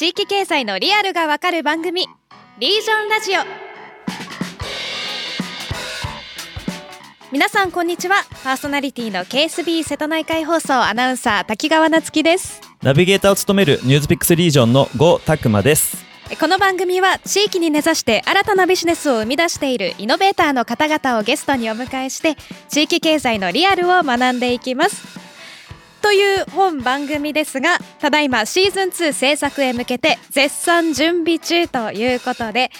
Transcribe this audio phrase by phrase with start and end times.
[0.00, 2.06] 地域経済のリアルがわかる番組
[2.58, 3.42] リージョンラジオ。
[7.30, 8.24] 皆さんこんにちは。
[8.42, 12.62] パーソナリティの KSB 瀬戸内海放送アナウンサー滝川夏樹です。
[12.82, 16.02] ナビゲーターを務めるニュースピックスリージョンの郷拓馬です。
[16.40, 22.36] この番組は地域に根ざして新たなビジネスを生み出しているイノベーターの方々をゲストにお迎えして
[22.70, 25.19] 地域経済のリアルを学んでいきます
[26.00, 32.70] という本番組ですがただいまシーズン2制作へ向けて絶賛準備中ということで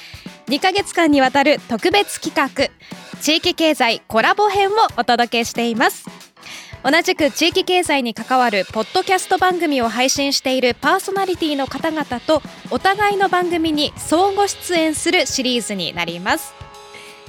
[0.46, 2.70] 2ヶ月間にわたる特別企画
[3.20, 6.06] 地域経済コラボ編をお届けしています。
[6.82, 16.54] 同じく地域経済に関わるポッドキャスト番組を配信しているパーソナリティの方々とお互いの番組に相互出演するシリーズになります。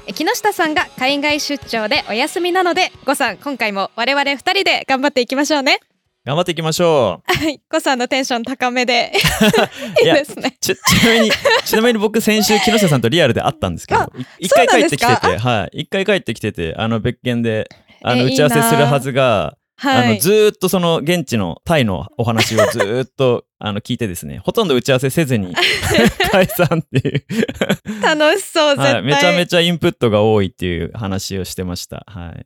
[0.07, 5.79] 木下さんが海外出張でお休みなのでごさん今回も我々2人で頑張っていきましょうね。
[6.23, 7.33] 頑張っていきましょう。
[7.33, 9.11] はいごさんのテンション高めで。
[10.03, 11.31] いいですねちちなみに
[11.65, 17.69] ちなみに僕先週木下さんとリアルで会ったんですけどい一回帰ってきててはい一回帰ってきててあの別件で
[18.03, 20.11] あのえ打ち合わせするはずがはい。
[20.11, 25.55] あのずーっとその現地のタイのお話をずーっと あの聞いてですねほとんど打ち合わせせずに
[26.31, 27.25] 解散っていう。
[28.03, 32.03] 楽しそう絶対、はい、めちゃめちゃインプットが多いっていう話をしてました。
[32.07, 32.45] はい。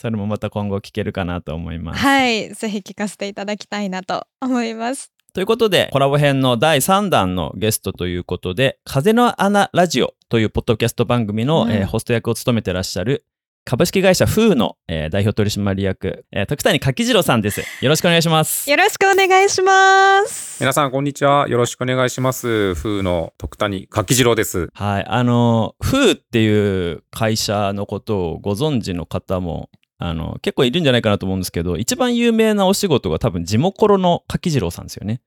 [0.00, 2.00] それもまた今後聞けるかなと思います。
[2.00, 2.54] はい。
[2.54, 5.12] ぜひ聞かせていただきたいなと思います。
[5.34, 11.70] ということで、コラボ編の第3弾のゲストということで、風の穴ラジオというポッドキャスト番組の、うん。
[11.70, 13.26] えーホスト役を務めてらっしゃる
[13.64, 17.60] 株式会社フーの、えー代表取締役、えー徳谷柿次郎さんです。
[17.82, 18.68] よろしくお願いします。
[18.70, 25.04] よろしくお願いします皆さんこんにちはよろしくお願いします風の徳谷柿次郎ですはい。
[25.06, 35.20] あの、フーっていう会社のことをご存知の方も、あの、結構いるんじゃないかなと思うんですけど、一番有名なお仕事が多分、地元の柿次郎さんですよね。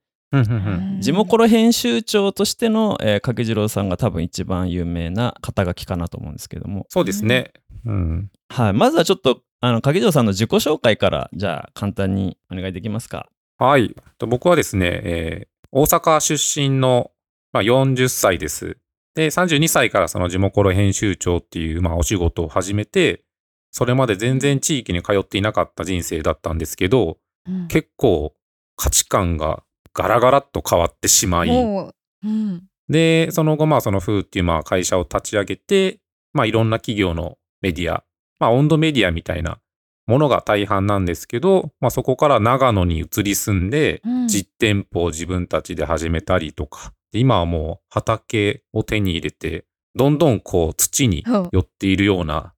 [0.99, 7.53] 地元コロ編集長としての、えー、柿次郎さんが多分一番有名な肩書きかなと思うんですけども、そうですね。
[7.85, 8.73] うんはい。
[8.73, 13.27] まずはちょっと、あの、柿次郎さんの自己紹介から、じゃあ、簡単にお願いできますか。
[13.57, 13.95] はい。
[14.17, 17.09] と僕はですね、えー大阪出身の、
[17.51, 18.77] まあ、40歳です。
[19.15, 23.23] で32歳からその地元コロ編集長っていう、まあ、お仕事を始めて
[23.71, 27.67] それまで全然地域に通っていなかった人生だったんですけどうん。
[27.69, 28.35] 結構
[28.75, 29.63] 価値観が
[29.93, 31.49] ガラガラっと変わってしまい。
[31.49, 31.93] も
[32.23, 32.63] ううん。
[32.89, 35.99] で、その後、まあ、その風っていうまあ会社を立ち上げて、
[36.33, 38.03] まあ、いろんな企業のメディア、
[38.39, 39.59] まあ、温度メディアみたいな
[40.05, 44.27] ものが大半なんですけど、まあ、そこから長野に移り住んで、うん。
[44.27, 49.65] 実店舗を自分たちで始めたりとか、で今はもう畑を手に入れて、
[49.95, 52.53] どんどんこう土に寄っているような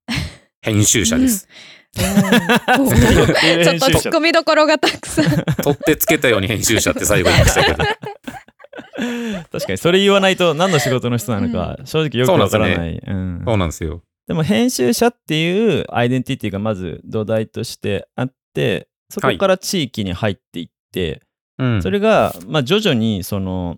[0.61, 1.47] 編集者です。
[1.47, 5.25] お ーちょっと突っ込みどころがたくさん
[5.63, 7.77] 取ってつけたように編集者って最後言いましたけど。
[9.51, 12.97] 確かに、それ言わないと何の仕事の人なのか、正直よくわからない。
[13.05, 14.01] うんそうなんですよ。
[14.27, 21.21] でも編集者っていうアイデンティティがまず土台としてあってそこから地域に入っていって、
[21.57, 21.81] うん。
[21.81, 23.77] それが、まあ、徐々にその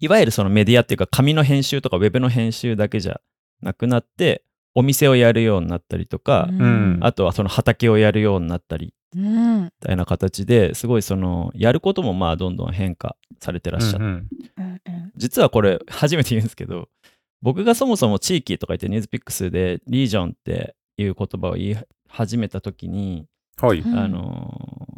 [0.00, 3.20] いわゆるそのメディアっていうか紙の編集とかウェブの編集だけじゃ
[3.60, 4.42] なくなって
[4.78, 6.98] お店をやるようになったりとか、ん。
[7.02, 14.02] あとはその畑をやるようになったりうんみたいな形ですごいそのやることもまあどんどん変化されてらっしゃって、うん。
[14.02, 15.12] うんうん。
[15.16, 16.88] 実はこれ初めて言うんですけど
[17.42, 21.76] 僕がそもそも地域とか言ってニュースピックスでリージョンっていう言葉を言い
[22.08, 23.26] 始めた時に、
[23.60, 23.80] はい。
[23.80, 23.98] うん。
[23.98, 24.54] あの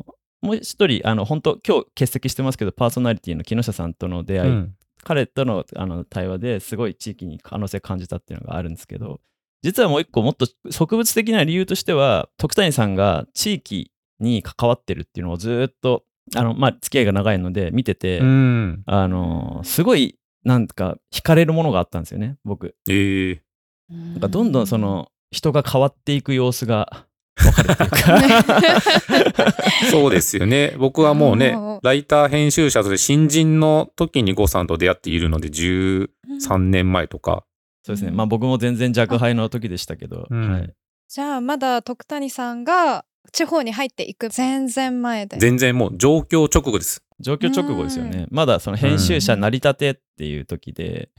[0.07, 0.11] ー
[0.43, 4.75] もう一人あの本当今日欠席してますけどパーソナリティの木下さんとの出会い、うん。
[5.03, 9.21] 彼とのあの対話ですごい地域に可能性感じたっていうのがあるんですけど
[9.63, 16.05] 実はもう一個もっと植物的な理由としては徳谷さんが地域に関わってるっていうのをずっと
[16.35, 18.83] あの、まあ、付き合いが長いので見てて、うん。
[18.87, 23.43] あのーすごいなんか惹かれるものがあったんですよね僕ええ
[23.91, 27.07] なんかどんどんその人が変わっていく様子が
[27.37, 29.53] 分かるっていうか
[29.91, 30.75] そうですよね。
[30.79, 37.45] 僕はもうねうん、ライター編集者として新人の時に呉さんと出会っているので、13年前とか。
[37.83, 38.11] そうですね。
[38.11, 40.51] まあ僕も全然若輩の時でしたけど、うん。
[40.51, 40.75] はい、
[41.09, 45.39] じゃあまだ徳谷さんが地方に入っていく全然前で。
[45.39, 47.03] 全然もう状況直後です。
[47.21, 48.27] 状況直後ですよね。
[48.31, 51.11] まだその編集者成り立てっていう時で。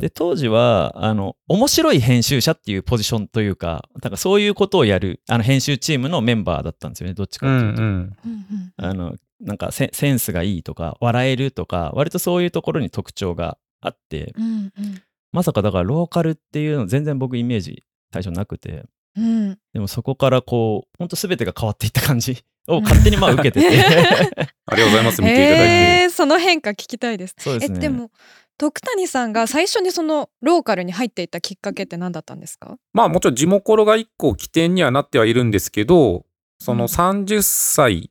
[0.00, 7.14] で当時はあの面白い編集者っていうポジションというかなんかそういうことをやるあの編集チームのメンバーだったんですよね。
[7.14, 8.16] どっちかうっていうと、んうん。
[8.26, 14.32] うんあのなんかセセンスがいいとか笑えるとか割とそういうところに特徴があって。
[14.36, 14.46] うんう
[14.80, 15.02] ん
[15.34, 17.82] まさかだからローカルっていうの全然僕イメージ
[18.12, 18.84] 最初なくて
[19.16, 23.68] うんでもそこからこうほんと全てが変わっていった感じを 勝手にまあ受けてて。
[24.66, 25.20] ありがとうございます。
[25.20, 25.64] 見ていただいて。
[26.02, 27.34] へーその変化聞きたいです。
[27.38, 27.78] そうですね。
[27.78, 28.10] えでも
[28.56, 32.76] 徳谷さんが最初にそのローカルに入っていったきっかけって何だったんですか？
[32.92, 36.24] まあもちろん地元ロが一個起点にはなってはいるんですけど、
[36.60, 38.10] その30歳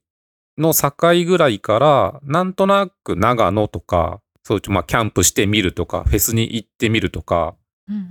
[0.58, 0.92] の境
[1.25, 7.56] ぐらいから、なんとなく長野とか、そうまあキャンプしてみるとか、フェスに行ってみるとか、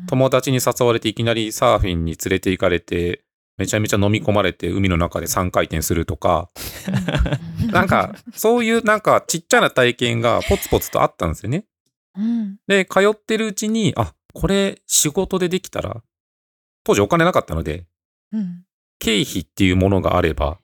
[0.08, 3.24] 友達に誘われていきなりサーフィンに連れて行かれて、
[3.58, 6.50] めちゃめちゃ飲み込まれて海の中で3回転するとか、
[7.70, 11.64] なんかそういうなんかちっちゃな体験がポツポツとあったんですよね。
[12.16, 12.56] うん。
[12.66, 16.02] で、通ってるうちに、あ、これ仕事でできたら、
[16.84, 17.84] 当時お金なかったので、
[18.32, 18.64] うん。
[18.98, 20.58] 経費っていうものがあれば、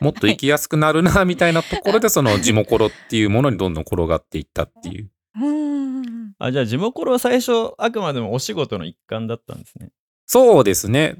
[0.00, 5.10] もっと生きやすくなるな、みたいなところで、その地元ロっていうものにどんどん転がっていったっていう。
[5.40, 6.34] うん。
[6.38, 9.90] あじゃあ地元は最初あくまでもお仕事の一環だったんですね。
[10.26, 11.16] そうですね。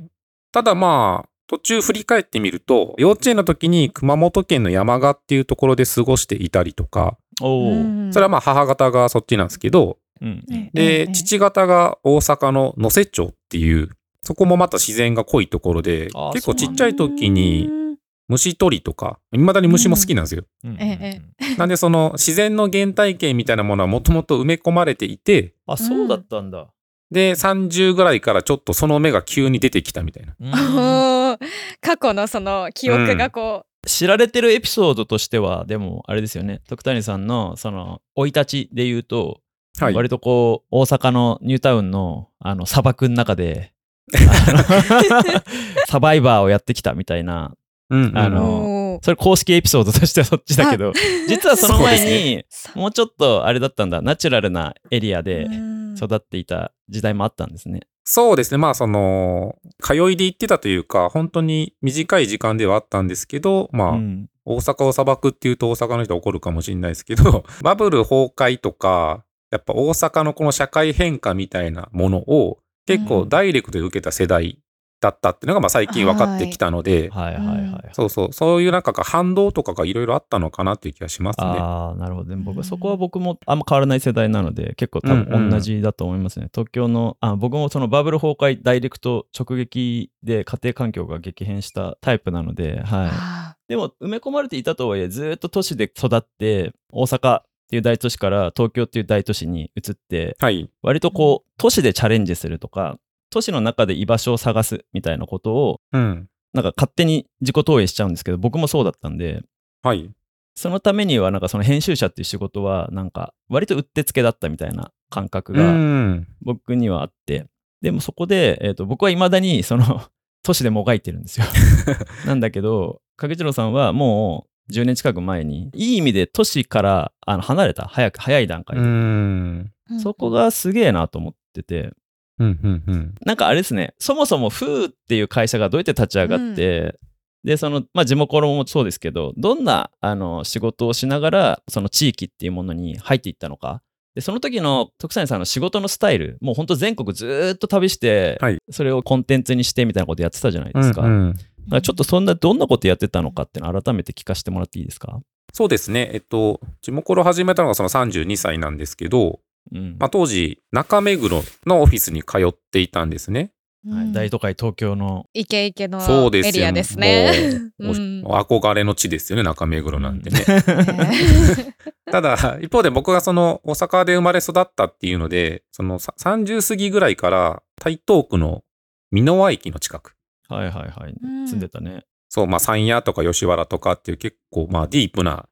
[0.53, 10.45] ただまあ、途中振り返ってみると、幼稚園の時に熊本県の山鹿っていうところで過ごしていたりとか、それはまあ母方がそっちなんですけど、うん。
[10.49, 13.91] うんで、父方が大阪の能勢町っていう、
[14.23, 17.84] そこもまた自然が濃いところであ、結構ちっちゃい時にうん
[18.29, 20.45] 虫取りとか、未だに虫も好きなんですよ。
[20.65, 21.21] うんうんえ
[21.59, 26.69] なんでその自然の原体験みたいなものはもともと埋め込まれていて、あそうだったんだ。
[27.11, 31.39] で、30ぐらいからちょっとその目が急に出てきたみたいな。
[31.81, 39.41] 過去のその記憶がこ知られてるエピソードとしてはでもあれですよね徳谷さんのその生い立ちで言うと、
[39.79, 39.95] はい。
[39.95, 43.73] 割とこう大阪のニュータウンのあの砂漠の中で
[45.87, 47.55] サバイバーをやってきたみたいな
[47.95, 50.93] うんうんうあのそれ公式エピソードとしてはそっちだけど
[51.29, 52.45] 実はその前に
[52.75, 54.03] もうちょっとあれだったんだ。
[54.03, 55.75] ナチュラルなエリアでうん。
[55.95, 57.83] 育っていた時代もあったんですね。
[58.05, 58.59] そうですね。
[58.59, 64.29] まあその、通いで行ってたというか、本当に短い時間ではあったんですけど、まあ、うん。
[64.45, 74.61] 大阪を砂漠っていうと大阪の人は怒るかもしれないですけど、 バブル崩壊とか、やっぱ大阪のこの社会変化みたいなものを結構ダイレクトで受けた世代
[75.05, 77.89] だったっていうのがまあ最近分かってきたので、はいはいはいはい。
[77.93, 81.47] そうそう、そういうなんか反動とかがいろいろあったのかなっていう気がしますね。
[81.47, 82.31] ああ、なるほど。
[82.31, 86.49] でも僕、うんそこは僕もあんま変わらない世代なので、結構多うんうん分同じだと思いますね。
[86.53, 93.11] 東京の、あ僕もそのバブル崩壊ダイレクト直撃で家庭環境が激変したタイプなので、はい。
[93.13, 100.71] あでも埋め込まれていたとはいえ、ずっと都市で育って、大阪っていう大都市から東京っていう大都市に移って、はい。
[100.83, 102.99] 割とこう、都市でチャレンジするとか、
[103.31, 106.29] 都市の中で居場所を探すみたいなことを、うん。
[106.53, 109.43] なんか勝手に自己投影しちゃうんですけど、僕もそうだったんで、
[109.83, 110.11] はい。
[110.57, 116.27] そのためには、なんかその編集者っていう仕事は、なんか割とうってつけだったみたいな感覚うがん。
[116.43, 117.47] 僕にはあって、
[117.83, 120.03] でもそこで、えー、と僕はいまだにその
[120.43, 121.47] 都市でもがいてるんですよ。
[122.25, 131.93] なんだけど、影次郎さんはもう10年近く前に、いい意味で都市からあの離れた、早く、早い段階うで、そこがすげえなと思ってて、
[132.39, 132.59] うん。
[132.63, 132.83] うん。
[132.87, 133.15] うん。
[133.25, 136.99] なんかあれですね、そもそもフーっていう会社がどうやって立ち上がって、
[137.45, 143.83] で、その、まあ、地元もそうですけど、どんなあの仕事をしながら、その地域っていうものに入っていったのか。
[144.15, 151.03] で、その時の徳谷さんの仕事のスタイル、もう本当全国ずーっと旅して、はいそれをコンテンツにしてみたいなことやってたじゃないですか。
[151.03, 151.37] うんうん
[151.71, 155.19] ちょっとそんな、どんなことやってたのかっていうのを改めて聞かせてもらっていいですか？
[155.55, 156.11] そうですね。
[156.13, 159.41] えっと、地元を始めたのがその32歳なんですけど、
[159.73, 159.97] うん。
[159.99, 163.53] まあ、当時、中目黒のオフィスに通っていたんですね。
[163.91, 165.27] はい、大都会東京の。
[165.35, 166.01] イケイケの
[166.33, 167.61] エリアですね。
[167.79, 170.39] もうおうん憧れの地ですよね、中目黒なんてね。
[170.39, 171.77] ね
[172.11, 178.65] ただ、一方で僕がその大阪で生まれ育ったっていうので、そのさ30過ぎぐらいから台東区の
[179.13, 180.17] 箕輪駅の近く。
[180.49, 181.15] はいはいはい。
[181.23, 182.05] うん住んでたね。
[182.31, 185.47] そう、まあ山谷とか吉原とかっていう結構まあディープな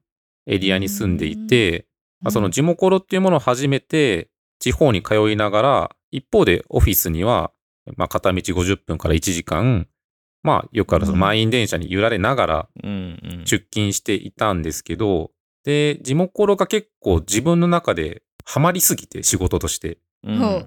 [0.47, 1.85] エリアに住んでいて、
[2.23, 7.51] まあ、その地元ロっていうものを始めて、地方に通いながら、一方でオフィスには、
[7.97, 9.87] まあ片道50分から1時間、
[10.41, 12.69] まあよくあるその満員電車に揺られながら。
[13.45, 15.31] 出勤していたんですけど、
[15.63, 20.65] で、地元が結構自分の中でハマりすぎて仕事として、うん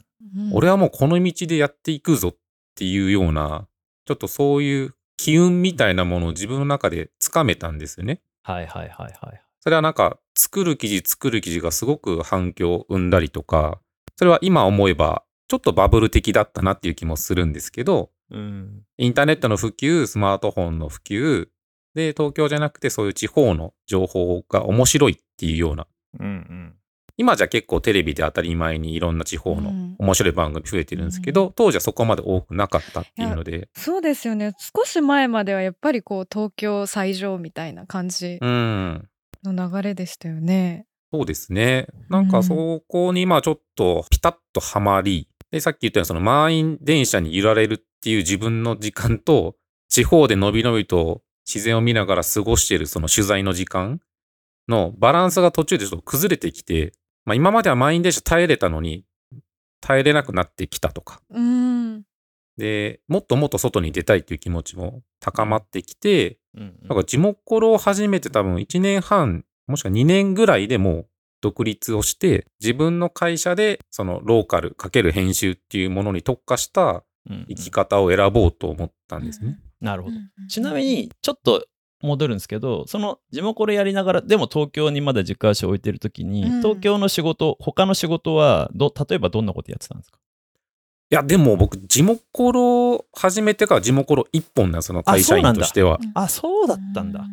[0.52, 2.36] 俺はもうこの道でやっていくぞっ
[2.74, 3.68] ていうような、
[4.06, 8.20] ちょっとそういう機運みたいなものを自分の中でつかめたんですよね。
[8.42, 9.42] はいはいはいはい。
[9.60, 13.80] それはなんか作る記事作る記事がすごく反響を生んだりとか、
[14.16, 18.82] それは今思えばちょっとバブル的だったなっていう気もするんですけど、うん。
[18.98, 21.46] インターネットの普及、スマートフォンの普及、
[21.94, 25.86] で、東京じゃなくてそういう地方の情報が面白いっていうような、
[26.18, 26.74] うんうん。
[27.16, 39.08] 今じゃ結構テレビで当たり前にいろんな地方のうん面白い番組増えてるんですけど、当時はそこまで多くなかったっていうので、そうですよね少し前まではやっぱりこう東京最上みたいな感じうん。
[39.52, 40.86] の流れでしたよね。
[41.12, 41.86] そうですね。
[42.08, 49.56] なんかそこにまあちょっとピタッとはまり、で、さっき言ったようにその満員電車に揺られるっていう自分の時間と、
[49.88, 54.00] 地方でのびのびと自然を見ながら過ごしているその取材の時間
[54.68, 56.92] のバランスが途中でちょっと崩れてきて、
[57.24, 59.04] まあ今までは満員電車耐えれたのに、
[59.80, 61.20] 耐えれなくなってきたとか。
[61.30, 62.02] うん
[62.56, 66.74] で、もっともっと外に出たいっていう気持ちも高まってきて、うん。
[66.82, 71.06] だから地元コロを始めて多分1年半、もしくは2年ぐらいでもう
[71.42, 79.58] 独立をして、自分の会社でそのローカルかける編集っていうものに特化したうん生き方を選ぼうと思ったんですね。
[79.80, 80.16] なるほど。
[80.16, 81.66] うんちなみに、ちょっと
[82.02, 86.62] 戻るんですけど、その地元コロやりながら、でも東京にまだ実家足を置いてるときに、うん。
[86.62, 90.18] 東京の仕事、他の仕事はど、例えばどんなことやってたんですか？
[91.10, 95.98] いや、でも僕、地元コロ始めてから地元コロ一本なんですよ、その会社員としては。
[96.14, 97.24] あ、そうだったんだ。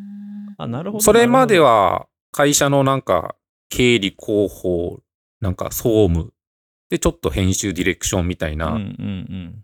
[0.57, 1.03] あ、なるほど。
[1.03, 3.35] それまでは、は会社のなんか
[3.69, 4.99] 経理広報、
[5.41, 6.33] なんか総務、
[6.89, 9.63] で、ちょっと編集ディレクションみたいな、うんうん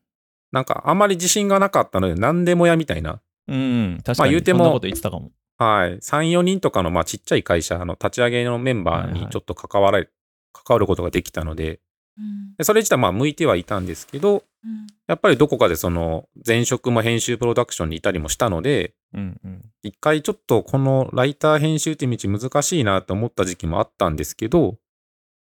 [0.51, 3.55] なんかあんまり自信がなかったので何でもやみたいなうん。
[3.55, 3.59] う
[3.97, 4.17] ん、確かに。
[4.17, 5.31] まあ言うてもそんなこと言ってたかも。
[5.59, 5.99] はい。
[5.99, 10.09] 3、4人とかの、まあ、ちっちゃい会社の立ち上げのメンバーにちょっと関わられ、
[10.53, 11.81] 関わることができたので、
[12.19, 19.65] うんでそれ自体まあ向いてはいたんですけど、うんやっぱりどこかでその前職も編集プロダクションにいたりもしたので、うんうん。
[19.81, 24.75] 一回ちょっとこのライター編集って道難しいなと思った時期もあったんですけど、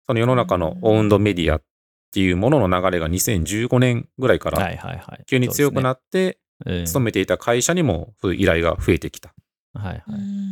[0.06, 1.64] その世の中のオウンドメディアっ
[2.12, 5.20] ていうものの流れが2015年ぐらいかはら。
[5.26, 9.34] 急に強くなっって、て勤めていた会社にもそういう依頼が増えてきた。
[9.74, 10.00] はいはい。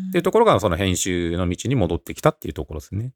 [0.10, 3.12] っていうところがその編集の道に戻ってきたっていうところですね。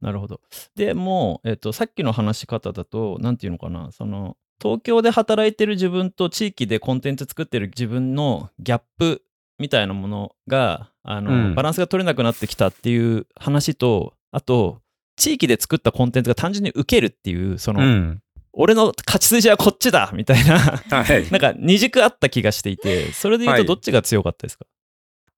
[0.00, 0.40] なるほど。
[0.76, 9.22] でもう、えっと、さっきの話し方だと、なんていうのかな、その、東京で働いてる自分と地域でコンテンツ作ってる自分のギャップ
[9.58, 14.80] みたいなものが、あの、うんバランスが取れなくなってきたっていう話と、あと、
[15.16, 18.20] 地域で作ったコンテンツが単純に受けるっていう、その、うん。
[18.52, 21.28] 俺の勝ち筋はこっちだみたいな、はい。
[21.32, 24.66] なんか二軸あった気がしていて、それで言うとはいどっちが強かったですか、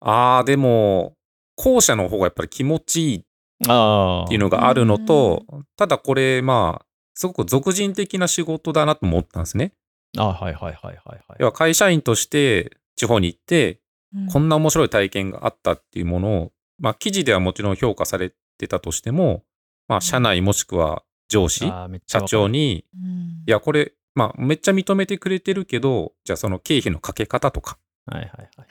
[0.01, 1.13] ああ、でも、
[1.55, 3.24] 後者の方がやっぱり気持ちいい
[3.63, 4.27] っああ。
[4.27, 5.45] ていうのがあるのと、
[5.77, 9.73] ただこれ、まあ、すごく俗人的な仕事だなと思ったんですね。
[10.17, 11.21] あはいはいはいはいはい。
[11.39, 13.73] 要は会社員として地方に行って、
[14.13, 19.43] うんこんな面白い体験があったっていうものを、まあ、記事ではもちろん評価されてたとしても、
[19.89, 21.69] まあ、社内もしくは上司、
[22.07, 28.67] 社長に、うんいや、これ、まあ、めっちゃ認めてくれてるけど、じゃあその経費のかけ方とか、はいはいはい。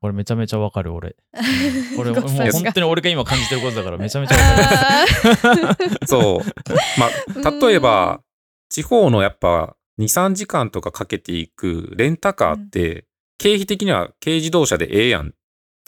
[0.00, 1.14] あこれめちゃめちゃわかる俺。
[1.34, 4.42] ーこれもう本当に俺が今感じてることだからめちゃめちゃわ
[5.46, 5.86] かる。
[6.06, 6.98] そう。
[6.98, 7.06] ま
[7.46, 8.22] あ、例えば、
[8.70, 13.04] 地方のやっぱ2、3時間とかかけていくレンタカーって、
[13.38, 15.30] 経費的には軽自動車でええやんっ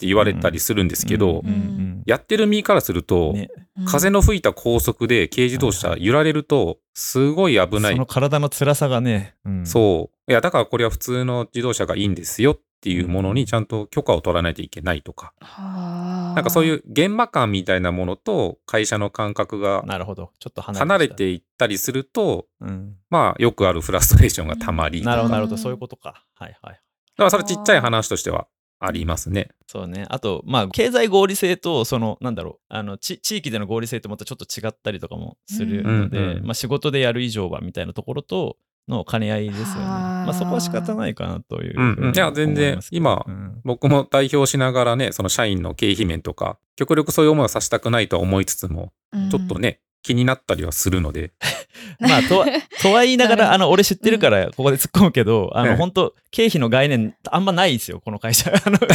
[0.03, 3.49] て言われたりするんですけど、うんうんやってる身からすると、ね
[3.85, 8.05] 風の吹いた高速で軽自動車揺られると、すごい危ないその。
[8.05, 9.35] 体の辛さがね。
[9.45, 10.31] うんそう。
[10.31, 20.31] いや、だからこれは普通の自動車がいいんですよっていうものにちゃんと許可を取らないといけないとか、はあなんかそういう現場感みたいなものと会社の感覚がなるほど。
[20.39, 22.67] ちょっと離れていったりすると、た。
[22.67, 25.55] うんまあ、よくあるフラストレーションがたまり、なるほど、なるほど。
[25.55, 26.25] うんそういうことか。
[26.35, 26.73] はいはい。
[26.73, 26.77] だ
[27.17, 28.47] からそれちっちゃい話としては
[28.85, 29.49] ありますね。
[29.67, 30.05] そうね。
[30.09, 36.37] あと、まあ、経済合理性と、その、なんだろう、あの、ち地域での合理性ってまたちょっと違ったりとかもするので、うんうん。
[36.37, 39.71] うんまあ、仕事でやる以上はみたいなところとの兼ね合いですよね。
[39.85, 42.15] はあまあ、そこは仕方ないかなというふうんうん。
[42.15, 43.61] いや全然今うん。
[43.63, 48.91] 僕も代表しながらね、その社員の経費面とか、極力そういう思いをさせたくないとは思いつつも、
[49.31, 51.31] ちょっとね、気になったりはするので、
[51.99, 52.45] まあ、とは、
[52.83, 55.75] とは言いながら、あの、俺知ってるから、ここで突っ込むけど、あの、ええ。
[55.75, 58.51] 本当経費の概念、あんまないですよ、この会社。
[58.53, 58.85] あのそ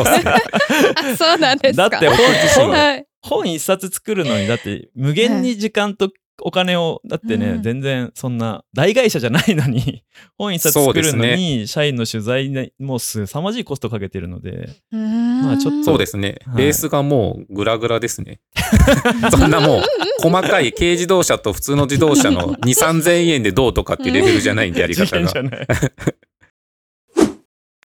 [0.00, 0.32] うですね。
[0.32, 1.88] あそうなんですか。
[1.88, 2.16] だって本
[2.54, 10.04] 本はい本一冊作るのに、だって、無限に時間とお金を、だってね、うん全然、そんな、大会社じゃないのに、
[10.38, 16.36] 本一冊作るのに、社員の取材にもうすさまじいコストかけてるので、ままあちょっとそうですね。
[16.46, 18.40] はいベースがもうグラグラですね。
[19.30, 19.82] そんなもう、
[20.20, 25.32] 細かい軽自動車と普通の自動車の 2、3000円でどうとかっていうレベルじゃないんで、やり方が。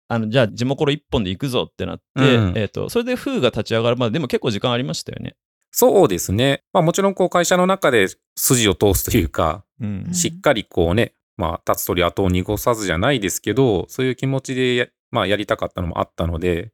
[0.07, 5.35] あのじゃあ地元一本で行くぞってなって、うんえっ、とそれで風が立ち上がるまででも結構時間ありましたよね。
[5.77, 6.63] そうですね。
[6.71, 16.71] まあもちろんこう会社の中で筋を通すというか、うんんしっかりこうね、まあ立つ鳥後を濁さずじゃないですけど、そういう気持ちでや,、まあ、やりたかったのもあったので、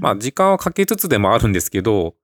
[0.00, 2.16] まあ時間はかけつつでもあるんですけど、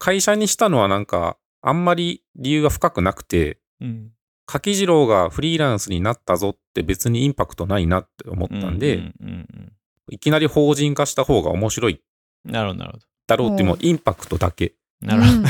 [0.00, 4.10] 会社にしたのはなんかあんまり理由が深くなくて、うん。
[4.46, 9.72] 柿次郎がフリーランスになったぞって別にインパクトないなって思ったんで、うんうん
[10.12, 12.02] いきなり法人化した方が面白い
[12.44, 12.98] うんなるほど、なるほ
[13.28, 14.74] だろうっていうもううんインパクトだけ。
[15.02, 15.08] ど。
[15.08, 15.48] なるほど。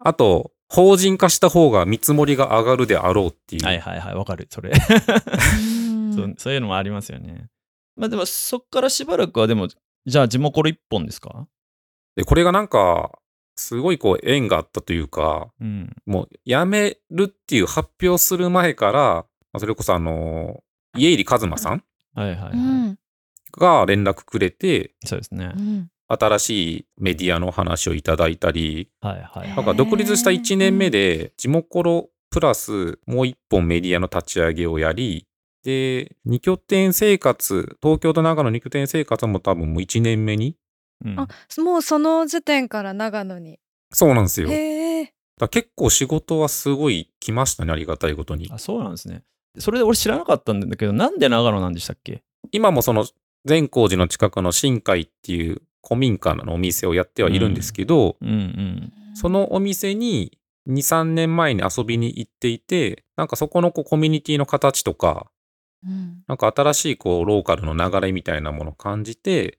[0.04, 3.64] あと、法人化した方が見積もりが上がるであろうっていう。
[3.64, 4.70] はいはいはい、わかる、それ。
[5.58, 7.48] うんそうそういうのもありますよね。
[7.96, 9.68] まあでも、そっからしばらくは、でも、
[10.06, 11.46] じゃあ、地元一本ですか？
[12.16, 13.18] で、これがなんか、
[13.54, 15.94] すごいこう縁があったというか、うん。
[16.06, 20.62] もう辞めるっていう発表する前から、まあそれこそあの、
[20.96, 22.52] 家入一馬さんはいはいはい。
[22.54, 22.98] うん
[23.54, 25.60] が連絡くれて、そうですねう。
[25.60, 29.56] ん新しいメディアの話をいただいたり、はいはいはい。
[29.56, 35.26] なんか独立した1年目で、地元コロプラスもう一本メディアの立ち上げをやり、
[35.64, 40.56] で、二拠点生活、東京と長野二拠点生活も多分もう1年目に。
[41.04, 41.26] うんあ
[41.58, 43.58] もうその時点から長野に
[43.92, 44.48] そうなんですよ。
[45.50, 48.48] 結構仕事はすごい来ましたね、ありがたいことに。
[48.52, 49.24] あ、そうなんですね。
[49.58, 52.22] それで俺知らなかったんだけど、なんで長野なんでしたっけ？
[52.52, 53.04] 今もその
[53.44, 58.92] 善光寺の近くの新海っていう古民家のお店をやってはいるんですけど、うんうん。
[59.14, 65.26] そのお店に2、3年前に遊びに行っていて、なんかそこのこうコミュニティの形とか、
[65.84, 69.58] うんなんか新しいこうローカルの流れみたいなものを感じて、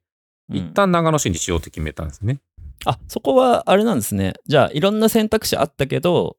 [0.50, 2.40] うん一旦長野市にしようって決めたんですね。
[2.86, 4.34] あ、そこはあれなんですね。
[4.46, 6.36] じゃあ、いろんな選択肢あったけど、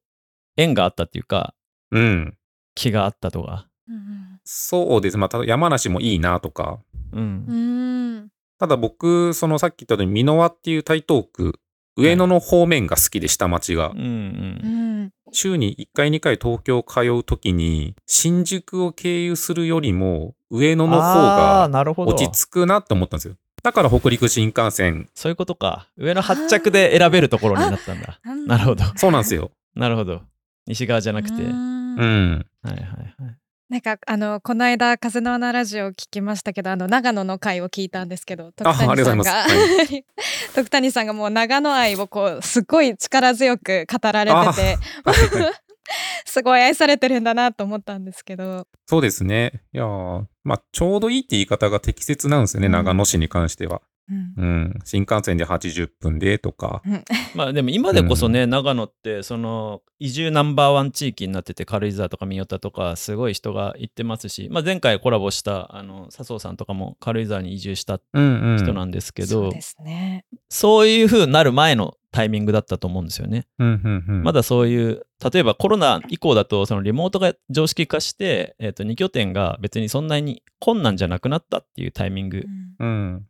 [0.57, 1.55] 縁があったっていうか、
[1.91, 2.37] うん。
[2.75, 3.67] 気があったとか。
[3.89, 5.17] うんそうです。
[5.17, 6.79] まあ、ただ山梨もいいなとか。
[7.13, 8.29] うん。
[8.65, 11.61] うんただ僕、そのさっき言ったように、美濃輪っていう台東区、
[11.97, 14.03] 上野の方面が好きで、下町がうんう。
[14.03, 22.13] うんん週に1回2回東京通うときに、新宿を経由するよりも、上野の方がなるほど。
[22.15, 23.35] 落ち着くなって思ったんですよ。
[23.63, 25.89] だから北陸新幹線、そういうことか。
[25.99, 28.19] 上の発着で選べるところになったんだ。
[28.47, 28.85] なるほど。
[28.97, 29.51] そうなんですよ。
[29.77, 30.23] なるほど。
[30.67, 31.35] 西側じゃなくて。
[31.35, 32.47] はいうんうん。
[32.63, 33.37] はいはい。
[33.71, 39.25] なんかあのこの間風の穴ラジオを聞きましたけどあの長野の回を聞いたんですけど徳谷さんが。
[39.25, 39.47] ざ
[39.85, 40.05] い
[40.55, 44.79] 徳谷さんがもう長野愛をこうすごい力強く語られてて
[46.27, 48.67] すごい愛されてるんだなと思ったんですけど。
[48.87, 49.63] そうですね。
[49.73, 52.73] いやーまあ、ちょうどいいって言い方が適切なんですよね、うん。
[52.73, 53.81] 長野市に関しては。
[54.11, 54.79] うんうん。
[54.85, 56.83] 新幹線で80分でとか。
[57.35, 68.59] まあでも今でこそね、長野ってその移住ナンバーワン地域になってて軽井沢とか三代田とかすごい人が行ってますし、まあ、前回コラボしたあの笹生さんとかも軽井沢に移住したうんうん。
[68.59, 73.49] 人なんですけど、そうですねそういう風になる前のタイミングだったと思うんですよね。
[73.59, 74.23] うんうんうん。
[74.23, 82.45] まだそういう例えばコロナ以降だとそのリモートが常識化して、えー、と2拠点が別にそんなに困難じゃなくなったっていうタイミング
[82.79, 83.27] うんうん。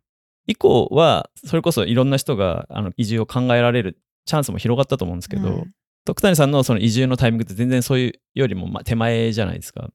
[0.47, 5.71] 以降はそれこそいろんな人があの移住を考えられるチャンスも広がったと思うんですけど、うん
[6.05, 9.89] 徳谷さんのその移住のタイミングって全然そういうよりもまあ手前じゃないですか。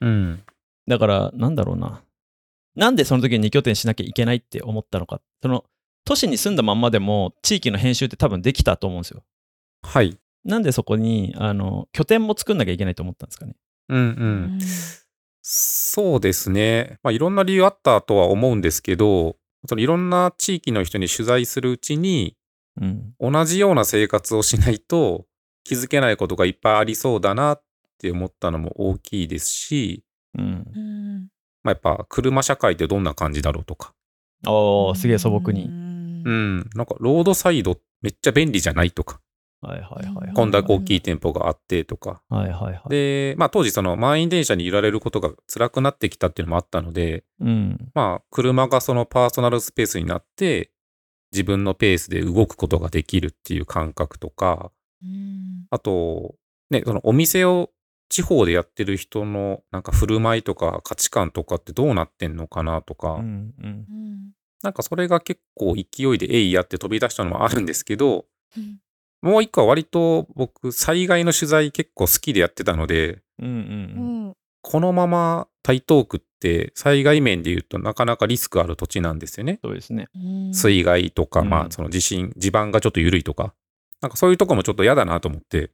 [0.00, 0.44] うん。
[0.86, 2.02] だからなんだろうな。
[2.76, 5.20] なんでその時に2拠点しなきゃいけないって思ったのか。
[5.42, 5.64] その
[6.04, 9.24] 都市に住んだまんまでも地域の編集って多分できたと思うんですよ。
[9.82, 10.16] はい。
[10.44, 13.56] なんでそこにあの拠点も作んなきゃいけないと思ったんですかね。
[13.88, 14.00] うんう。
[14.00, 14.58] うんん
[15.42, 16.98] そうですね。
[17.02, 22.36] まあ、いろんな理由あったとは思うんですけど、そのいろんな地域の人に取材するうちに、
[22.80, 23.14] うん。
[23.20, 25.26] 同じような生活をしないと
[25.64, 27.62] 気づけないことがいっぱいありそうだなっ
[27.98, 30.04] て思ったのも大きいですし、
[30.38, 30.64] うん。
[30.74, 31.28] うん
[31.62, 33.92] まあ、やっぱ車社会ってどんな感じだろうとか、
[34.46, 35.66] おー、すげえ素朴うに。
[35.66, 39.20] んうん、なんかロードサイドめっちゃ便利じゃないとか、
[39.60, 40.34] はいはいはいはい。
[40.34, 42.88] こんだけ大きい店舗があってとか、はいはいはい。
[42.88, 47.90] で、まあ当時その満員電車に揺られることが辛くなってきたっていうのもあったので、うん。
[47.94, 50.70] まあ車がそのパーソナルスペースになって、
[51.32, 56.34] 自分のペースで動くことができるっていう感覚とか、うんあと、
[56.70, 57.70] ね、そのお店を
[58.08, 63.64] 地方でやってる人のなんか振る舞いとか価値観とかってどうなってんのかなとか、うんうん。
[63.64, 64.30] うん
[64.62, 68.78] なんかそれが結構勢いでえいやって飛び出したのもあるんですけど、うん
[69.22, 74.26] もう一個は割と僕災害の取材結構好きでやってたので、うんうんうん。
[74.26, 79.58] うんこのまま台東区って災害面で言うとなかなかリスクある土地なんですよね。
[79.62, 80.08] そうですね。
[80.14, 80.18] う
[80.50, 83.54] ん水害とか、うんまあその地震、地盤がちょっと緩いとか、
[84.00, 85.70] なんかそういうとこもちょっと嫌だなと思って、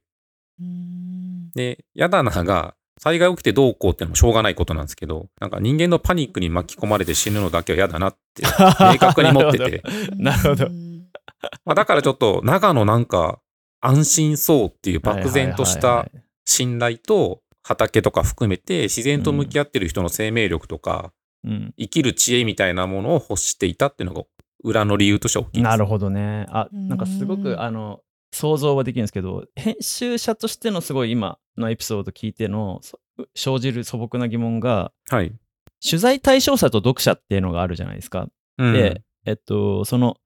[0.59, 8.43] うんで、嫌だなが、災害起きてどうこうってのもしょうがないことなんですけど、なんか人間のパニックに巻き込まれて死ぬのだけは嫌だなって、
[8.79, 9.83] 明確に持ってて。
[10.15, 10.86] なるほどうん
[11.65, 13.39] まあだからちょっと長野なんか
[13.81, 16.09] 安心そうっていう漠然とした
[16.45, 21.11] 信頼と畑とか含めて自然と向き合ってる人の生命力とか、
[21.43, 21.73] うん。
[21.77, 24.23] 生きる知恵みたいなものを欲していたっていうのが
[24.63, 25.63] 裏の理由としては大きいです。
[25.63, 26.45] なるほどね。
[26.49, 27.99] あ、うんなんかすごく、あの、
[28.31, 32.99] 想像はできるんですけど編集者としてのすごい今のエピソード聞いてのそ
[33.35, 35.33] 生じる素朴な疑問がはい。
[35.83, 38.27] 取材対象者と読者っていうのがあるじゃないですか。
[38.57, 40.17] うんで、えっと、その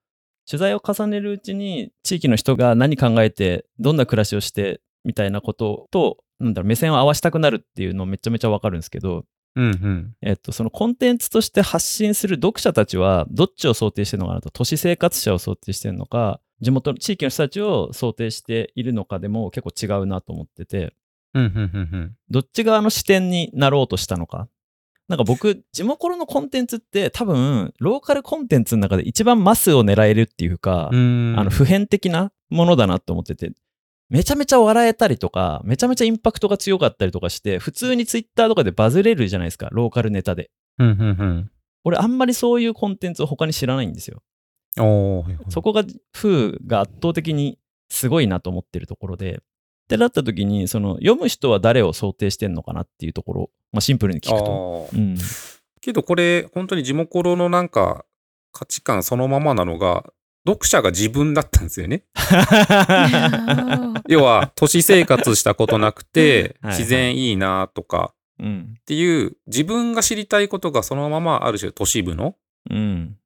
[0.50, 9.26] 取材を重ねるうちに地域の人が何考えてどんな暮らしをしてみたいなこととなんだろう目線を合わせたくなるっていうのめちゃめちゃわかるんですけど、
[9.56, 10.16] うんうん。
[10.22, 20.94] えっと、そのコンテンツとして発信する読者たちはどっちを想定してるのかなと都市生活者を想定してるのか地元の地域の人たちを想定しているのかでも結構違うなと思ってて
[21.34, 22.16] うんうんうんうん。
[22.30, 24.48] どっち側の視点になろうとしたのか
[25.12, 31.36] なんか僕地元のコンテンツって多分ローカルコンテンツの中で一番マスを狙えるっていうか、うん。
[31.38, 33.52] あの普遍的なものだなと思ってて
[34.10, 40.50] めちゃめちゃ笑えたりとかめちゃめちゃインパクトが強かったりとかして普通にツイッターとかでバズれるじゃないですかローカルネタで。
[40.80, 41.52] うんうんうん。
[41.84, 44.24] 俺あんまりそういうコンテンツを他に知らないんですよ。
[45.50, 49.42] そこが風が圧倒的にすごいなと思ってるところで
[49.92, 54.90] ってなった時にその読む人は誰を想定してんのかなっていうところ、まあ、シンプルに聞くと。
[54.94, 55.18] うん、
[55.82, 58.06] けどこれ、本当に地元のなんか
[58.54, 60.06] 価値観そのままなのが、
[60.48, 62.06] 読者が自分だったんですよね。
[64.08, 68.76] 要は、都市生活したことなくて 自然いいなとかうん。
[68.80, 72.36] っていう、自分が知りたいことがそのままある種都市部の
[72.70, 73.18] うん。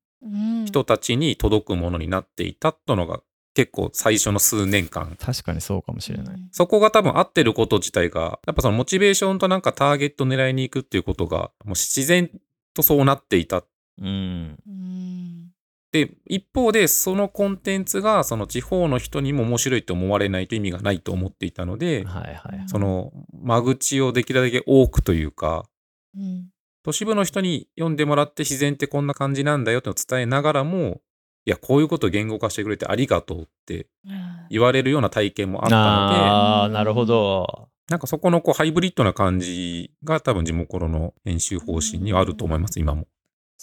[0.66, 3.22] 人たちに届くものになっていたとのが
[3.56, 5.18] 結構最初の数年間。
[5.20, 6.36] 確かにそうかもしれない。
[6.52, 12.30] そこが多分合ってること自体が、やっぱそのモチベーションとなんかターゲット狙いに行くっていうことが、もう自然
[12.76, 13.64] とそうなっていた
[14.00, 15.52] うんうん
[15.92, 22.64] で、一方で、そのコンテンツが、その地方の人にも面白いと思われないと意味がないと思っていたので、はいはい。
[22.68, 25.66] その間口をできるだけ多くというか、
[26.18, 26.50] うん
[26.84, 31.02] 都市部の人に読んでもらって自然ってこんな感じなんだよってのを伝えながらも、
[31.46, 33.88] いや、こういうことを言語化してくれてありがとうって
[34.50, 37.70] 言われるような体験もあったのああ、なるほど。
[37.88, 43.08] で、なんかそこのこうハイブリッドな感じが多分地元の編集方針にはあると思います、今も。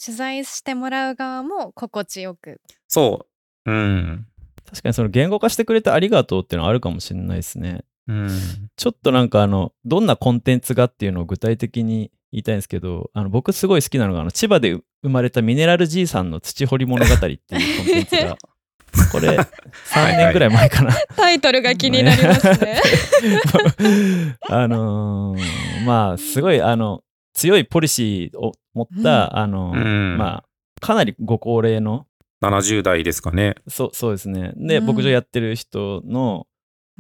[0.01, 2.61] 取材してもらう側も心地よく。
[2.87, 3.27] そ
[3.67, 3.71] う。
[3.71, 4.27] うん。
[4.65, 7.85] 確かにその言語化してくれてありがとうっていうのはあるかもしれないですね。
[8.07, 8.31] うん。
[8.77, 18.37] ちょっとなんかあの、どんなコンテンツがっていうのを具体的に言いたいんですけど、あの僕すごい好きなのが、あの千葉で生まれたミネラルじいさんの土掘り物語っていうコンテンツが、
[19.11, 20.93] これ3年ぐらい前かな。
[21.17, 22.81] タイトルが気になりますね。
[24.49, 27.03] あのーまあ、すごい、あの、
[27.35, 30.45] 強いポリシーを持った、あの、うんまあ、
[30.81, 32.07] かなりご高齢の、
[32.43, 33.55] 70代ですかね。
[33.69, 34.53] そうそうですね。
[34.57, 36.47] で、うん牧場やってる人の、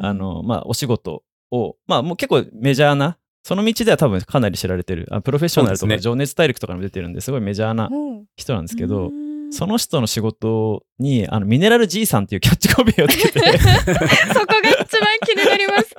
[0.00, 15.94] あの、まあ、お仕事を、まあ、もう結構メジャーな、その道では多分かなり知られてる、あプロフェッショナルとか、情熱大陸とかにも出てるんですごいメジャーなうん人なんですけど、うんその人の仕事に、あの、ミネラル G さんっていうキャッチコピーをつけて、 そこが一番気になります。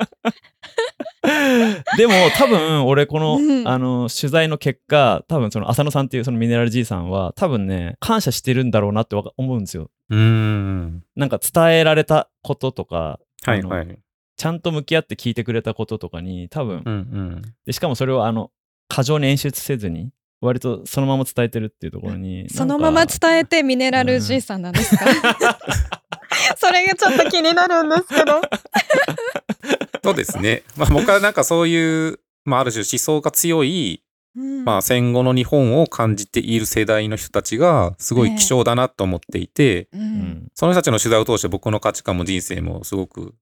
[1.98, 9.92] でも多分俺この,、うんあの取材の結果多分その浅野さんっていうそのミネラル G さんは多分ね感謝してるんだろうなって思うんですよ。
[10.10, 11.04] うーん。
[11.16, 14.00] なんか伝えられたこととか、はいはい。
[14.36, 17.42] ちゃんと向き合って聞いてくれたこととかに多分、うんうん。
[17.66, 18.52] でしかもそれをあの
[18.88, 25.06] 過剰に演出せずに割とそのまま伝えてるっていうところにそのまま伝えてミネラル G さんなんですか、
[26.58, 28.42] それがちょっと気になるんですけど。
[30.04, 30.64] そうですね。
[30.76, 34.04] まあ僕はなんかそういう、まあある種思想が強い、
[34.66, 43.34] まあ戦後の日本を感じている世代の人たちがすごい希少だなと思っていて、ううんんその人たちの取材を通して僕の価値観も人生もすごく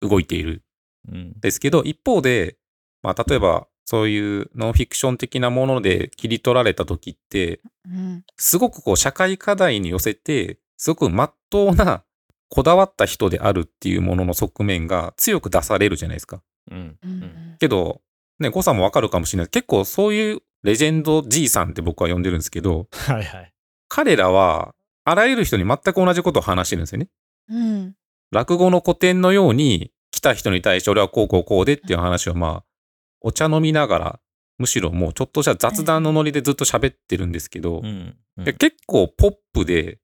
[0.00, 0.62] 動いている
[1.08, 2.56] うんんですけど、一方で、
[3.02, 12.04] まあ例えばそういうノンフィクション的なもので切り取られた時って、うんすごくこう社会課題に寄せて、すごく真っ当な
[12.48, 16.42] こだわった人であるっていうものの側面が強く出されるじゃないですか。
[16.70, 16.98] うん
[17.58, 18.00] けど、
[18.38, 19.48] ね、誤差もわかるかもしれない。
[19.50, 23.52] 結構そういうレジェンド G さんって僕は呼んでるんですけど、はいはい。
[23.88, 27.08] 彼らはあらゆる人に全く同じことを話してるんですよね。
[27.48, 27.94] うん
[28.30, 32.64] 落語の古典のように来た人に対して俺はこうこうこうでっていう話をまあ、
[33.20, 34.20] お茶飲みながら、
[34.58, 38.44] むしろもうちょっとした雑談のノリでずっと喋ってるんですけど、うんうん。
[38.44, 39.98] で結構ポップで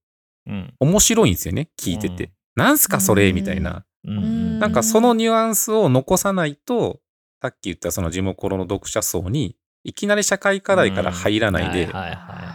[0.46, 0.74] うん。
[0.80, 2.24] 面白いんですよね、聞いてて。
[2.24, 2.30] うん。
[2.56, 3.84] なんすかそれうんみたいな。
[4.04, 4.16] うん。
[4.16, 4.58] うん。
[4.58, 7.00] なんかそのニュアンスを残さないと、
[7.42, 11.88] さっき言ったその地元の読者層に、いきなり社会課題から入らないで、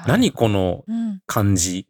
[0.08, 1.22] 何このうん。
[1.28, 1.88] 感じ、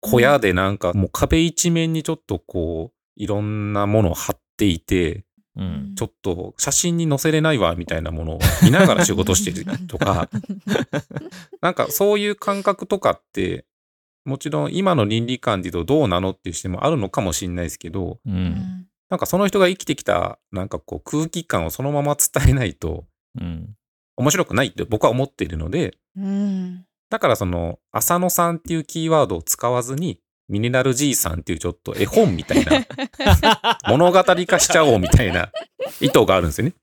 [0.00, 5.24] 小屋でなんかもう壁一面にちょっとこう、いろんなものを貼っていて、
[5.56, 5.94] うん。
[5.96, 10.30] ちょっと写真に載せれないわみたいなものを見ながら仕事してるとか、
[11.60, 13.66] なんかそういう感覚とかって、
[14.24, 18.86] もちろん今の倫理観で言うとどうなのっていう視点もあるのかもしれないですけど、うん。
[19.10, 23.04] なんかその人が生きてきた、なんかこう空気感をそのまま伝えないと
[23.38, 23.74] うん。
[24.16, 26.84] 面白くないって僕は思っているので、うん。
[27.10, 32.84] だからその、浅野さんっていうキーワードを使わずに、ミネラル G さんっていうちょっと絵本みたいな、
[33.88, 35.50] 物語化しちゃおうみたいな
[36.00, 36.74] 意図があるんですよね。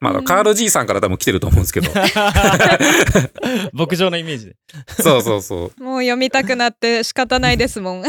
[0.00, 1.90] まあ、うんカール G さんから多分来てると思うんですけど。
[3.74, 4.56] 牧場のイメージで。
[4.88, 5.82] そうそうそう。
[5.82, 8.02] もう読みたくなって仕方ないですもん。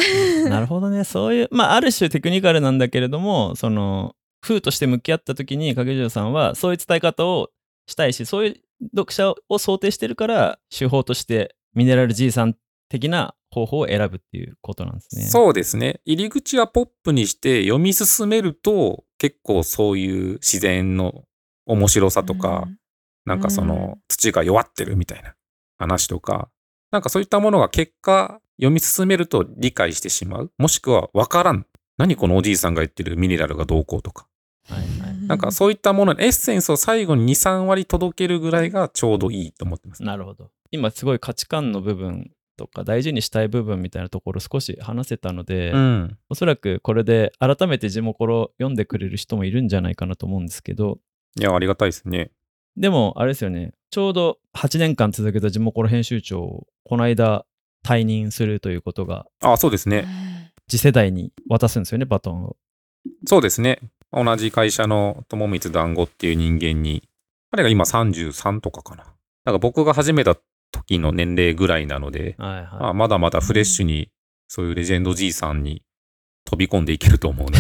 [0.50, 1.04] なるほどね。
[1.04, 7.50] そういう、まあ、ある種テクニカルなんだけれども、その、風として向き合った時に影城さんはそういう伝え方を
[7.88, 8.56] したいし、そういう
[8.96, 12.56] 読者を想定してるから、手法としてミネラル G さん
[12.90, 15.24] 的な方法を選ぶっていうことなんですね。
[15.24, 16.02] そうですね。
[16.06, 21.24] 入り口はポップにして読み進めると、結構そういう自然の
[21.66, 22.68] 面白さとか、
[23.26, 25.36] なんかその土が弱ってるみたいな
[25.78, 26.50] 話とか、
[26.92, 30.52] なんかそういったものが結果読み進めると理解してしまう。
[30.58, 31.66] もしくはわからん。
[31.98, 34.28] 何このおじいさんが言ってるミネラルがどうこうとか。
[34.68, 40.04] はいはいなんかそういったもの、エッセンスを最後に2、3割届けるぐらいがちょうどいいと思ってます。
[40.04, 40.52] なるほど。
[40.72, 46.18] 今すごい価値観の部分とか大事にしたい部分みたいなところ少し話せたので、うん。
[46.30, 51.00] おそらくこれで改めて地元コ読んでくれる人もいるんじゃないかなと思うんですけど、
[51.40, 52.32] いや、ありがたいですね。
[52.78, 57.46] でもあれですよね、ちょうど8年間続けた地元コ編集長をこの間
[57.86, 60.06] 退任するということがあ、そうですね。
[60.70, 62.58] 次世代に渡すんですよね、バトンを。
[63.28, 63.80] そうですね。
[64.12, 67.10] 同じ会社の友光団子っていう人間に、
[67.52, 69.04] 彼が今33とかかな。
[69.04, 70.38] だから僕が始めた
[70.74, 74.10] 時の年齢ぐらいなので、はいまあ、はまだまだフレッシュに、
[74.48, 75.82] そういうレジェンドじいさんに
[76.46, 77.58] 飛び込んでいけると思うので、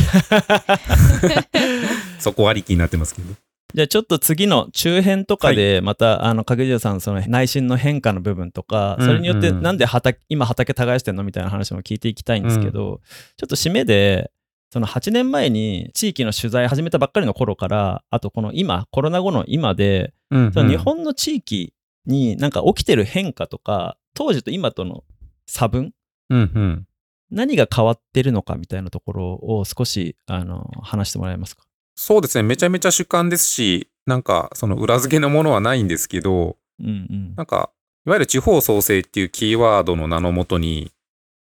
[2.19, 3.33] そこありきになってますけど。
[3.73, 9.63] じゃあちょっと次の中編とかでまた、あの影城さんその内心の変化の部分とか、それによってうんうん。
[9.63, 13.01] なんで畑今畑耕してんのみたいな話も聞いていきたいんですけど、
[13.37, 14.31] ちょっと締めで
[14.71, 20.51] その8年前に地域の取材始めたばっかりの頃からあとこの今コロナ後の今で、うん。
[20.53, 21.73] その日本の地域
[22.05, 25.03] になんか起きてる変化とか当時と今との
[25.47, 25.93] 差分？
[26.29, 26.87] うんうん。
[27.31, 31.63] 何が変わってるのかみたいなところを少しあの話してもらえますか？
[31.95, 32.43] そうですね。
[32.43, 37.71] めちゃめちゃ主観ですし、なんかその裏付けのものはないんですけど、うんうんなんか、
[38.05, 40.91] いわゆる地方創生っていうキーワードの名のもとに、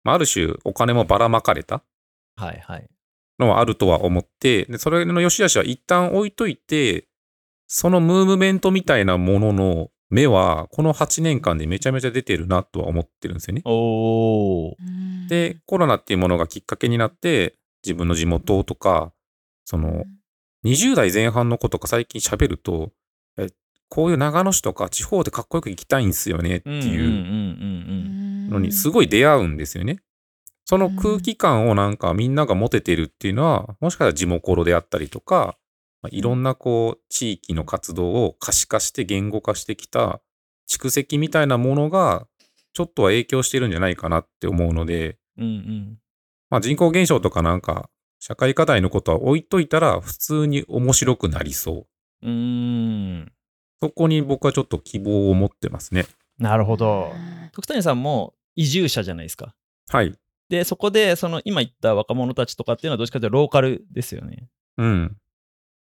[0.03, 1.83] まあ、ある種お金もばらまかれた
[2.35, 2.87] はいはい
[3.39, 7.07] のはあるとは思って、でそれの良し悪しは一旦置いといて、
[7.67, 13.61] そのムーブメントみたいなものの目は、この8年間でめちゃめちゃ出てるなとは思ってるんですよね。
[15.27, 19.11] で、コロナっていうものがきっかけになって、自分の地元とか、
[19.65, 20.05] その、
[20.65, 22.91] 20代前半の子とか最近喋ると、
[23.37, 23.49] え
[23.89, 29.99] こういう長野市とか地方でかっこよく行きたいんですよねっていうのにすごい出会うんですよね。
[30.65, 35.57] その空気感をなんかみんなが持ててるっていうのは、もしかしたら地元であったりとか、
[36.01, 40.21] まあいろんなこう地域の活動を可視化して言語化してきた
[40.69, 42.27] 蓄積みたいなものが
[42.73, 45.97] ちょっとは影響してるんじゃないかなって思うので、うんうん
[46.49, 51.87] まあ人口減少とかなんか社会課題のことは置いといたら普通に面白くなりそ
[52.21, 52.27] う。
[52.27, 53.31] うーん
[53.81, 56.05] そこに僕はちょっと希望を持ってますね。
[56.39, 57.11] なるほど
[57.51, 59.55] 徳谷さんも移住者じゃないですか
[59.89, 60.15] はい。
[60.49, 65.17] でそこでその今言った若者たちとかっていうのはどっちかというとローカルですよねうん。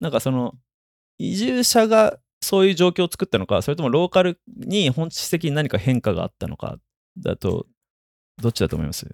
[0.00, 0.54] なんかその
[1.18, 6.78] 移住者がそういう状況を作ったのかそれともローカルに本質的に何か変化があったのか
[7.18, 7.66] だと
[8.40, 9.06] どっちだと思います？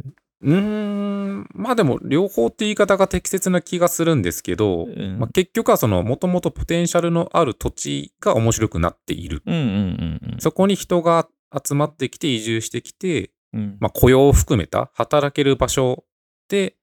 [0.42, 5.18] うーん、まあでも両方って言い方が適切な気がするんですけど、うん。
[5.18, 9.42] まあ、結局はそのもともとポテンシャルのある土地が面白くなっている。
[9.47, 10.40] うんうんうんうん。
[10.40, 11.29] そこに人が
[11.66, 13.79] 集まってきて移住してきて、うん。
[13.81, 16.05] まあ、雇用を含めた働ける場所
[16.49, 16.77] で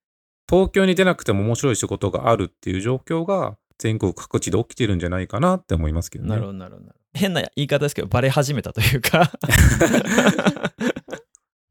[0.49, 6.29] 東京に出なくても面白い仕事があるっていう状況が全国各地で起きてるんじゃないかなって思いますけどね。
[6.29, 9.31] なるほどなるほど変な言い方ですけどバレ始めたというか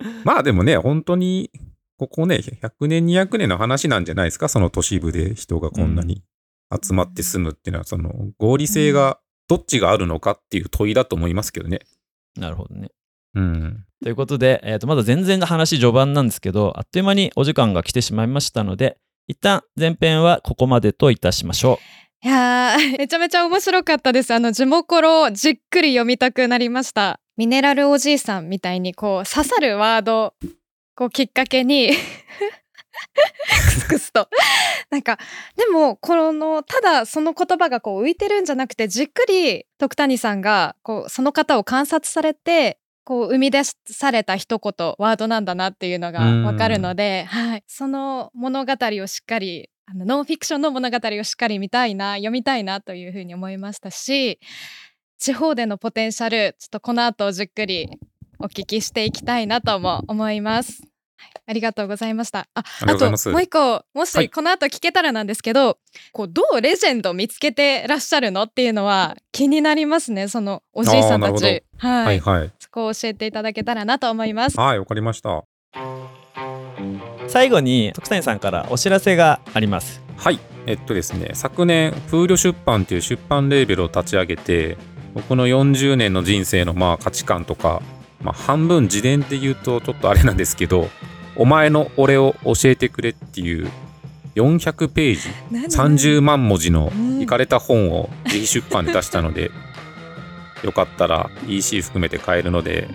[0.24, 1.50] まあでもね、本当に
[1.96, 6.22] ここね、100年200年の話なんじゃないですか、その都市部で人がこんなに
[6.82, 11.80] 集まって住むっていうのは、その合理性がどっちがあるのかっていう問いだと思いますけどね。
[12.36, 12.88] なるほどね
[13.34, 13.84] うん。
[14.02, 18.96] ということで、えー、とまだ全然話序盤なんですけどあっという間にお時間が来てしまいましたので
[19.26, 21.78] 一旦前編はここまでといたしましょ
[22.22, 24.34] いやーめちゃめちゃ面白かったです。
[24.34, 27.18] あの地元コロじっくり読みたくなりました。
[27.38, 30.34] ミネラルおじいさんみたいにこう刺さるワード
[30.94, 31.94] こうきっかけにク
[33.70, 34.28] スクスと。
[34.90, 35.18] なんか
[35.56, 42.78] でもこのただその言葉がこう浮いてるんじゃなくてじっくり徳谷さんがこうその方を観察されて
[43.10, 54.38] こう生み出された一言ワードなんだなっていうのがわかるので、はい、その物語をしっかりあのノンフィクションの物語をしっかり見たいな読みたいなというふうに思いましたし
[55.18, 57.88] 地方でのポテンシャルちょっとこの後じっくり
[58.38, 60.89] お聞きしていきたいなとも思います。
[61.20, 62.46] はいありがとうございました。
[62.54, 65.78] あ、あともう一個もはいしこの後聞けたらなんですけど、
[66.12, 70.28] こうどうレジェンド見つけてらっしゃるのっていうのは気になりますね。
[70.28, 72.52] そのおじいさんたち、はい、はいはい。
[72.60, 74.60] そこを教えていただけたらなと思います。
[74.60, 75.44] はい、わかりました。
[77.26, 80.40] 最後に徳谷さんからお知らせがありますはい。
[80.66, 84.76] えっとですね、昨年、風流出版という出版レーベルを立ち上げて、
[85.14, 87.82] 僕の40年の人生のまあ価値観とか、
[88.22, 90.88] まあ、半分自伝で言うとちょっとあれなんですけど、
[91.36, 93.70] お前の俺を教えてくれっていう
[94.34, 97.20] 400ページ、何？30万文字のうん。
[97.20, 99.50] いかれた本を自費出版で出したので、
[100.64, 102.88] よかったら EC 含めて買えるので、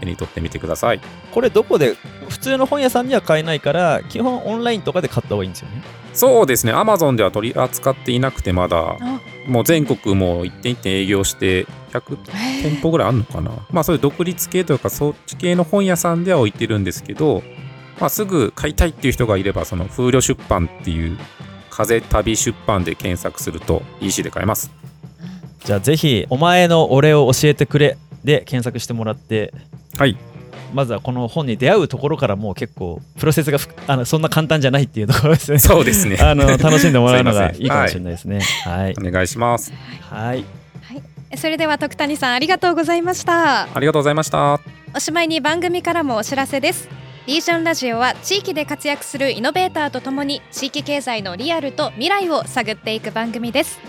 [0.00, 1.00] 手に取ってみてください。
[1.32, 1.96] これどこで？
[2.28, 5.82] 普通の本屋さんには買えないから基本オンラインとかで買った方がいいんですよね。
[6.12, 9.20] そうですね、Amazon では取り扱っていなくてまだ、あ。
[9.46, 13.50] もう全国もう一点一点営業して100へー店舗ぐらいあるのかな。
[13.70, 17.42] まあそういう独立系とかそっち系の本屋さんでは置いてるんですけど、
[18.00, 21.18] まあ、すぐ買いたいっていう人がいればその風量出版っていう
[21.70, 24.70] 風旅出版で検索すると EC で買えます。
[25.64, 29.52] じゃあぜひ「お前の俺を教えてくれ」で検索してもらって
[29.96, 30.16] はい。
[30.72, 35.58] まずはこの本に出会うところからもう結構プロセスがふ あのそんな簡単じゃないっていうところですね。
[35.60, 36.16] そうですね。
[36.20, 38.40] あの楽しんでもらうのが すいいいかもしれないですね。
[38.64, 38.94] はい。
[38.98, 39.72] お願いします。
[40.10, 40.44] はい。
[41.36, 43.62] それでは徳谷さんありがとうございました。
[43.62, 44.60] ありがとうございました。
[44.96, 46.88] おしまいに番組からもお知らせです
[47.26, 53.80] リージョンラジオは地域で活躍するイノベーターとともに地域経済のリアルと未来を探っていく番組です。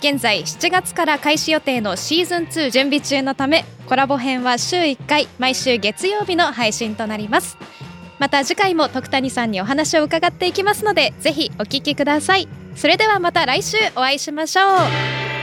[0.00, 7.56] 現在7月から開始予定のシーズン2準備中のためコラボ編は週1回毎週月曜日の配信となります。
[8.18, 12.46] また次回も徳谷さんにお話を伺っていきますのでぜひお聞きください。
[12.76, 14.60] それではまた来週お会いしましょ
[15.38, 15.41] う。